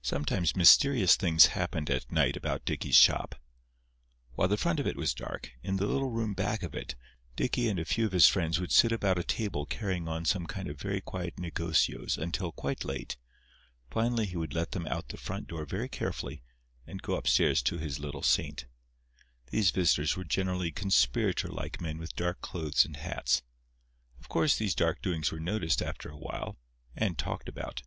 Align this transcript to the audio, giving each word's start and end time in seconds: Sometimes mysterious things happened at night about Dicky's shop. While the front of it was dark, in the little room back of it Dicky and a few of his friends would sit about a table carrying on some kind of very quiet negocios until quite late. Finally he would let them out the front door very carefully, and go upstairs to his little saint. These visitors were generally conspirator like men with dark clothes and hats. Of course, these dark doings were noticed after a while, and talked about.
Sometimes 0.00 0.56
mysterious 0.56 1.16
things 1.16 1.48
happened 1.52 1.90
at 1.90 2.10
night 2.10 2.34
about 2.34 2.64
Dicky's 2.64 2.96
shop. 2.96 3.34
While 4.32 4.48
the 4.48 4.56
front 4.56 4.80
of 4.80 4.86
it 4.86 4.96
was 4.96 5.12
dark, 5.12 5.52
in 5.62 5.76
the 5.76 5.84
little 5.84 6.08
room 6.08 6.32
back 6.32 6.62
of 6.62 6.74
it 6.74 6.94
Dicky 7.36 7.68
and 7.68 7.78
a 7.78 7.84
few 7.84 8.06
of 8.06 8.12
his 8.12 8.26
friends 8.26 8.58
would 8.58 8.72
sit 8.72 8.90
about 8.90 9.18
a 9.18 9.22
table 9.22 9.66
carrying 9.66 10.08
on 10.08 10.24
some 10.24 10.46
kind 10.46 10.66
of 10.70 10.80
very 10.80 11.02
quiet 11.02 11.36
negocios 11.36 12.16
until 12.16 12.52
quite 12.52 12.86
late. 12.86 13.18
Finally 13.90 14.24
he 14.28 14.36
would 14.38 14.54
let 14.54 14.70
them 14.70 14.86
out 14.86 15.08
the 15.08 15.18
front 15.18 15.46
door 15.48 15.66
very 15.66 15.90
carefully, 15.90 16.42
and 16.86 17.02
go 17.02 17.14
upstairs 17.14 17.60
to 17.64 17.76
his 17.76 17.98
little 17.98 18.22
saint. 18.22 18.64
These 19.50 19.72
visitors 19.72 20.16
were 20.16 20.24
generally 20.24 20.72
conspirator 20.72 21.48
like 21.48 21.82
men 21.82 21.98
with 21.98 22.16
dark 22.16 22.40
clothes 22.40 22.86
and 22.86 22.96
hats. 22.96 23.42
Of 24.18 24.30
course, 24.30 24.56
these 24.56 24.74
dark 24.74 25.02
doings 25.02 25.30
were 25.30 25.38
noticed 25.38 25.82
after 25.82 26.08
a 26.08 26.16
while, 26.16 26.56
and 26.96 27.18
talked 27.18 27.50
about. 27.50 27.82